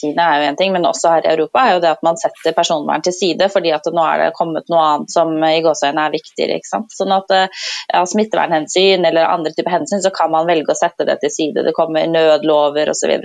[0.00, 2.20] Kina er jo en ting, men også her i Europa, er jo det at man
[2.20, 6.06] setter personvern til side fordi at nå er det kommet noe annet som i gåseøynene
[6.06, 6.58] er viktigere.
[6.58, 6.94] ikke sant?
[6.94, 11.06] Sånn at eh, ja, smittevernhensyn eller andre typer hensyn så kan man velge å sette
[11.08, 11.66] det til side.
[11.66, 13.16] Det kommer nødlover osv.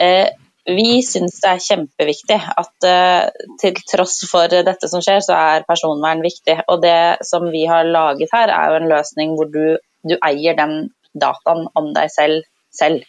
[0.00, 0.26] Eh,
[0.66, 5.66] vi syns det er kjempeviktig at uh, til tross for dette som skjer, så er
[5.66, 6.54] personvern viktig.
[6.70, 10.54] Og det som vi har laget her, er jo en løsning hvor du, du eier
[10.58, 13.04] den dataen om deg selv selv.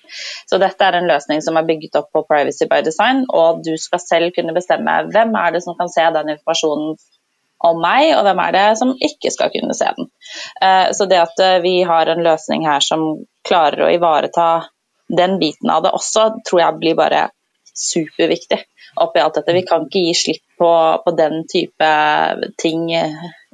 [0.50, 3.74] Så dette er en løsning som er bygget opp på Privacy by Design, og du
[3.80, 6.98] skal selv kunne bestemme hvem er det som kan se den informasjonen
[7.64, 10.10] om meg, og hvem er det som ikke skal kunne se den.
[10.60, 14.50] Eh, så det at eh, vi har en løsning her som klarer å ivareta
[15.08, 17.28] den biten av det også, tror jeg blir bare
[17.74, 18.60] superviktig
[19.02, 19.56] oppi alt dette.
[19.56, 20.74] Vi kan ikke gi slipp på,
[21.06, 21.88] på den type
[22.62, 22.92] ting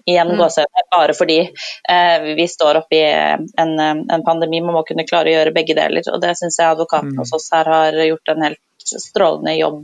[0.06, 0.38] igjen mm.
[0.40, 4.62] gåsehudene, bare fordi eh, vi står oppi en, en, pandemi.
[4.62, 7.24] Man må kunne klare å gjøre begge deler, og det syns jeg advokaten mm.
[7.24, 9.84] hos oss her har gjort en helt strålende jobb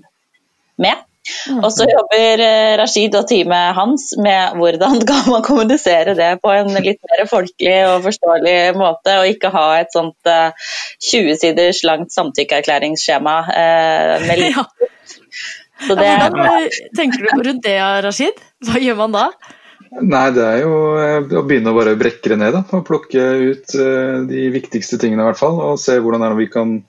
[0.81, 1.03] med.
[1.49, 1.63] Mm.
[1.65, 6.53] Og så jobber eh, Rashid og teamet hans med hvordan kan man kommunisere det på
[6.53, 10.71] en litt mer folkelig og forståelig måte, og ikke ha et sånt uh, eh,
[11.09, 14.65] 20 siders langt samtykkeerklæringsskjema uh, med litt ja.
[15.89, 18.45] det, ja, hvordan tenker du rundt det, Rashid?
[18.65, 19.29] Hva gjør man da?
[19.93, 22.55] Nei, det er jo eh, å begynne å bare brekke det ned.
[22.55, 25.59] Da, og Plukke ut uh, de viktigste tingene, i hvert fall.
[25.63, 26.79] Og se hvordan vi kan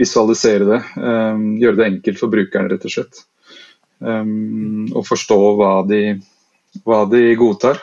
[0.00, 0.78] visualisere det.
[0.96, 3.20] Um, gjøre det enkelt for brukeren, rett og slett.
[3.98, 6.00] Um, og forstå hva de,
[6.86, 7.82] hva de, godtar.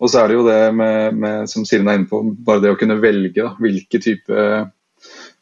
[0.00, 2.72] Og så er det jo det med, med, som Siren er inne på, bare det
[2.72, 4.48] å kunne velge da, hvilke type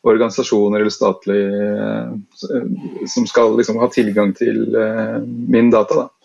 [0.04, 2.66] organisasjoner eller statlige uh,
[3.12, 4.66] som skal liksom, ha tilgang til
[5.22, 6.06] min data.
[6.06, 6.23] da.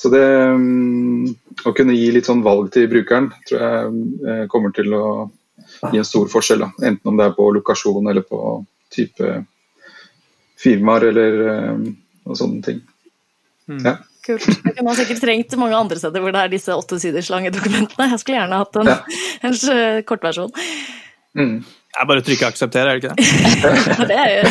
[0.00, 1.26] Så det um,
[1.68, 3.90] å kunne gi litt sånn valg til brukeren tror jeg
[4.24, 5.04] uh, kommer til å
[5.90, 6.62] gi en stor forskjell.
[6.64, 6.70] Da.
[6.88, 8.38] Enten om det er på lokasjon eller på
[8.94, 9.34] type
[10.60, 11.82] firmaer eller uh,
[12.32, 12.80] sånne ting.
[13.68, 13.82] Mm.
[13.84, 13.98] Ja.
[14.24, 14.48] Kult.
[14.48, 18.08] Jeg kunne sikkert trengt mange andre steder hvor det er disse åtte siders lange dokumentene.
[18.14, 18.98] Jeg skulle gjerne hatt en, ja.
[19.48, 19.54] en
[20.08, 20.52] kortversjon.
[21.36, 21.56] Mm.
[21.90, 23.24] Jeg bare trykker 'aksepter', er det ikke det?
[24.10, 24.44] det er jo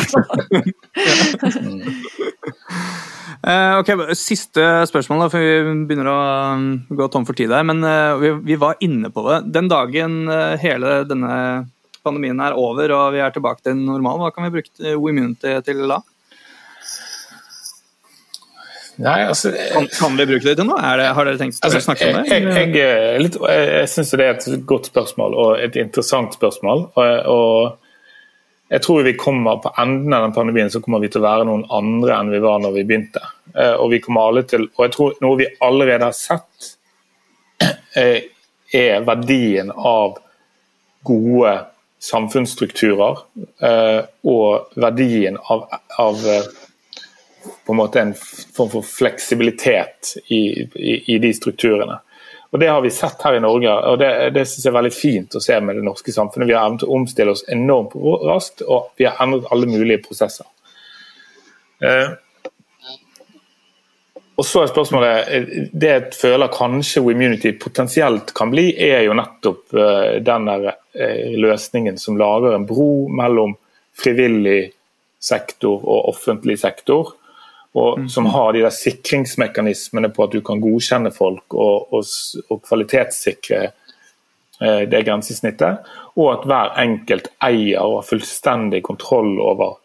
[1.40, 6.20] Uh, ok, Siste spørsmål, da, for vi begynner å
[6.56, 7.64] um, gå tom for tid her.
[7.66, 9.42] Men uh, vi, vi, var inne på det.
[9.54, 11.34] Den dagen uh, hele denne
[12.04, 15.84] pandemien er over og vi er tilbake til normal, hva kan vi bruke WeMunity til
[15.84, 16.00] da?
[19.00, 20.80] Nei, altså, kan, kan, vi bruke det til noe?
[21.00, 22.24] Det, har dere tenkt altså, å snakke om det?
[22.28, 26.90] Jeg, jeg, jeg, jeg syns det er et godt spørsmål og et interessant spørsmål.
[27.00, 27.79] og, og
[28.70, 31.46] jeg tror vi kommer på enden av den pandemien så kommer vi til å være
[31.48, 33.22] noen andre enn vi var når vi begynte.
[33.50, 36.68] Eh, og vi kommer alle til, og jeg tror noe vi allerede har sett,
[37.98, 38.28] eh,
[38.70, 40.20] er verdien av
[41.02, 41.56] gode
[41.98, 43.24] samfunnsstrukturer.
[43.58, 45.66] Eh, og verdien av,
[45.98, 46.22] av
[47.66, 51.98] på en måte en form for fleksibilitet i, i, i de strukturene.
[52.50, 54.94] Og Det har vi sett her i Norge, og det, det synes jeg er veldig
[54.94, 56.48] fint å se med det norske samfunnet.
[56.50, 57.94] Vi har evnet å omstille oss enormt
[58.26, 60.48] raskt, og vi har endret alle mulige prosesser.
[61.86, 62.10] Eh,
[64.40, 69.76] og så er spørsmålet, Det jeg føler kanskje WeMunity potensielt kan bli, er jo nettopp
[69.76, 73.54] eh, den der eh, løsningen som lager en bro mellom
[73.94, 74.72] frivillig
[75.20, 77.14] sektor og offentlig sektor
[77.72, 78.08] og mm.
[78.08, 82.08] som har de der sikringsmekanismene på at du kan godkjenne folk og, og,
[82.50, 85.86] og kvalitetssikre eh, det grensesnittet,
[86.18, 89.78] og at hver enkelt eier og har fullstendig kontroll over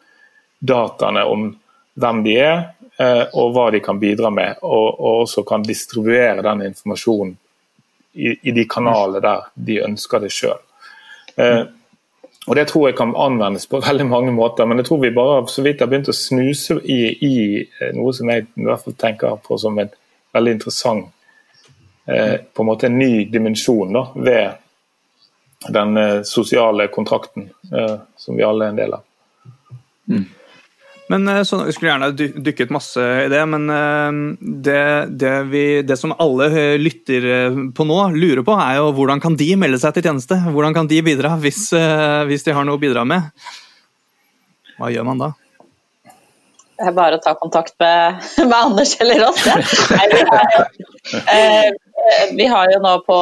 [0.66, 1.48] dataene om
[2.02, 2.60] hvem de er,
[2.98, 7.38] eh, og hva de kan bidra med, og, og også kan distribuere den informasjonen
[8.16, 10.62] i, i de kanalene der de ønsker det sjøl.
[11.38, 11.62] Eh,
[12.46, 15.48] og Det tror jeg kan anvendes på veldig mange måter, men jeg tror vi bare
[15.50, 18.98] så vidt har begynt å snuse i, i eh, noe som jeg i hvert fall
[19.02, 19.92] tenker på som en
[20.36, 21.10] veldig interessant
[22.06, 28.38] eh, på en måte en ny dimensjon da, ved den eh, sosiale kontrakten eh, som
[28.38, 29.06] vi alle er en del av.
[30.12, 30.26] Mm.
[31.12, 34.18] Men eh, så, Jeg skulle gjerne dykket masse i det, men eh,
[34.66, 34.82] det,
[35.22, 37.28] det, vi, det som alle eh, lytter
[37.78, 40.40] på nå, lurer på, er jo hvordan kan de melde seg til tjeneste?
[40.50, 41.68] Hvordan kan de bidra hvis,
[42.30, 43.30] hvis de har noe å bidra med?
[44.80, 45.34] Hva gjør man da?
[46.76, 49.46] Det er bare å ta kontakt med, med Anders eller oss.
[49.48, 49.56] Ja.
[49.96, 51.76] Nei, vi,
[52.38, 53.18] vi har jo nå på,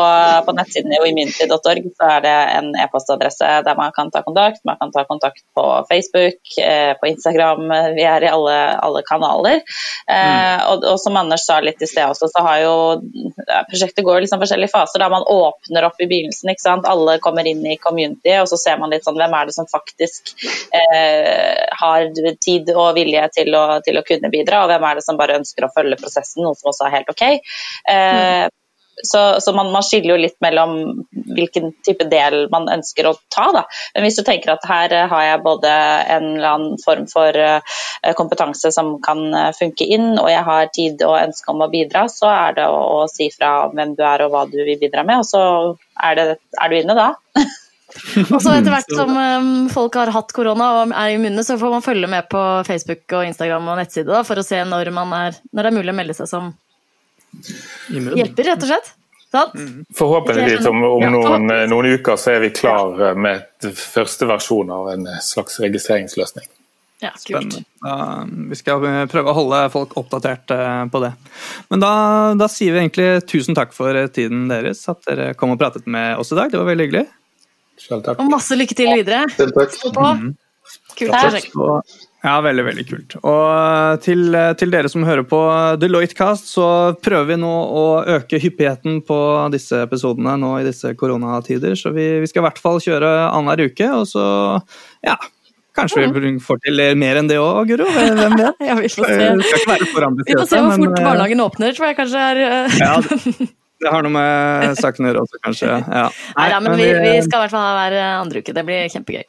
[0.45, 4.63] på nettsiden i immunity.org så er det en e-postadresse der man kan ta kontakt.
[4.67, 7.69] Man kan ta kontakt på Facebook, eh, på Instagram.
[7.95, 9.61] Vi er i alle, alle kanaler.
[10.03, 10.59] Mm.
[10.69, 12.73] og, og som Anders sa litt i sted også, så har jo
[13.69, 14.99] prosjektet går liksom forskjellige faser.
[14.99, 16.89] Da man åpner opp i begynnelsen, ikke sant.
[16.89, 19.69] Alle kommer inn i community, og så ser man litt sånn hvem er det som
[19.69, 20.33] faktisk
[20.75, 22.09] eh, har
[22.43, 25.39] tid og vilje til å, til å kunne bidra, og hvem er det som bare
[25.39, 27.25] ønsker å følge prosessen, noe som også er helt ok.
[27.93, 28.45] Eh,
[29.03, 30.75] så, så man, man, skiller jo litt mellom
[31.33, 33.47] hvilken type del man ønsker å ta.
[33.55, 33.63] Da.
[33.95, 35.71] Men hvis du tenker at her har jeg både
[36.15, 37.81] en eller annen form for uh,
[38.19, 42.05] kompetanse som kan uh, funke inn, og jeg har tid og ønske om å bidra,
[42.11, 45.05] så er det å, å, si fra hvem du er og hva du vil bidra
[45.07, 45.43] med, og så
[46.03, 47.09] er, det, er du inne da.
[48.33, 49.17] og så etter hvert som
[49.73, 53.25] folk har hatt korona og er immune, så får man følge med på Facebook og
[53.31, 56.17] Instagram og nettside da, for å se når, er, når det er mulig å melde
[56.21, 56.53] seg som
[57.89, 58.91] hjelper, rett og slett.
[59.33, 59.55] Sant?
[59.97, 65.07] Forhåpentligvis om, om noen, noen, uker så er vi klar med første versjon av en
[65.25, 66.45] slags registreringsløsning.
[67.01, 67.11] Ja.
[67.81, 67.95] Da,
[68.29, 70.53] vi skal prøve å holde folk oppdatert
[70.93, 71.11] på det.
[71.73, 71.91] Men da,
[72.39, 76.21] da, sier vi egentlig tusen takk for tiden deres, at dere kom og pratet med
[76.21, 76.53] oss i dag.
[76.53, 77.03] Det var veldig hyggelig.
[77.81, 78.21] Selv takk.
[78.21, 79.25] Og masse lykke til videre.
[79.35, 79.73] Selv takk.
[79.75, 80.13] Stå på.
[80.93, 81.57] Kult prosjekt.
[82.23, 83.15] Ja, veldig, veldig kult.
[83.27, 85.39] Og til, til, dere som hører på
[85.81, 86.67] Deloitte Cast, så
[87.03, 87.83] prøver vi nå å
[88.15, 89.17] øke hyppigheten på
[89.51, 91.75] disse episodene nå i disse koronatider.
[91.75, 94.25] Så vi, vi skal i hvert fall kjøre annenhver uke, og så
[95.03, 95.17] ja.
[95.73, 97.89] Kanskje vi får til mer enn det òg, Guro?
[97.89, 98.63] Hvem vet?
[98.69, 99.29] ja, vi får se.
[99.41, 102.41] Vi får se hvor fort barnehagen åpner, tror jeg kanskje er
[102.77, 102.93] ja,
[103.83, 105.67] det har noe med saken å gjøre også, kanskje.
[105.67, 106.07] Ja.
[106.37, 108.55] Nei, ja, men vi, vi skal i hvert fall ha hver andre uke.
[108.55, 109.25] Det blir kjempegøy.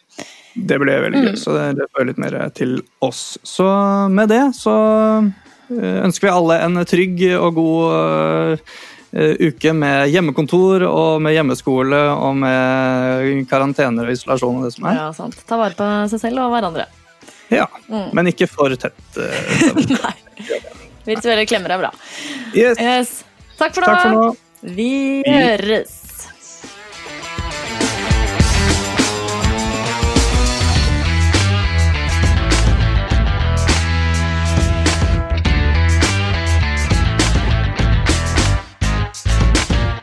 [0.55, 3.35] Det ble veldig gøy, så det fører litt mer til oss.
[3.43, 3.67] Så
[4.13, 4.75] med det så
[5.75, 8.67] ønsker vi alle en trygg og god
[9.15, 15.01] uke med hjemmekontor og med hjemmeskole og med karantener og isolasjon og det som er.
[15.01, 15.39] Ja, sant.
[15.49, 16.89] Ta vare på seg selv og hverandre.
[17.53, 18.11] Ja, mm.
[18.17, 19.19] men ikke for tett.
[20.05, 20.15] Nei.
[21.05, 21.93] Virtuelle klemmer er bra.
[22.57, 22.81] Yes.
[22.81, 23.15] Yes.
[23.59, 23.91] Takk for nå.
[23.91, 24.73] Takk for nå.
[24.75, 26.04] Vi høres.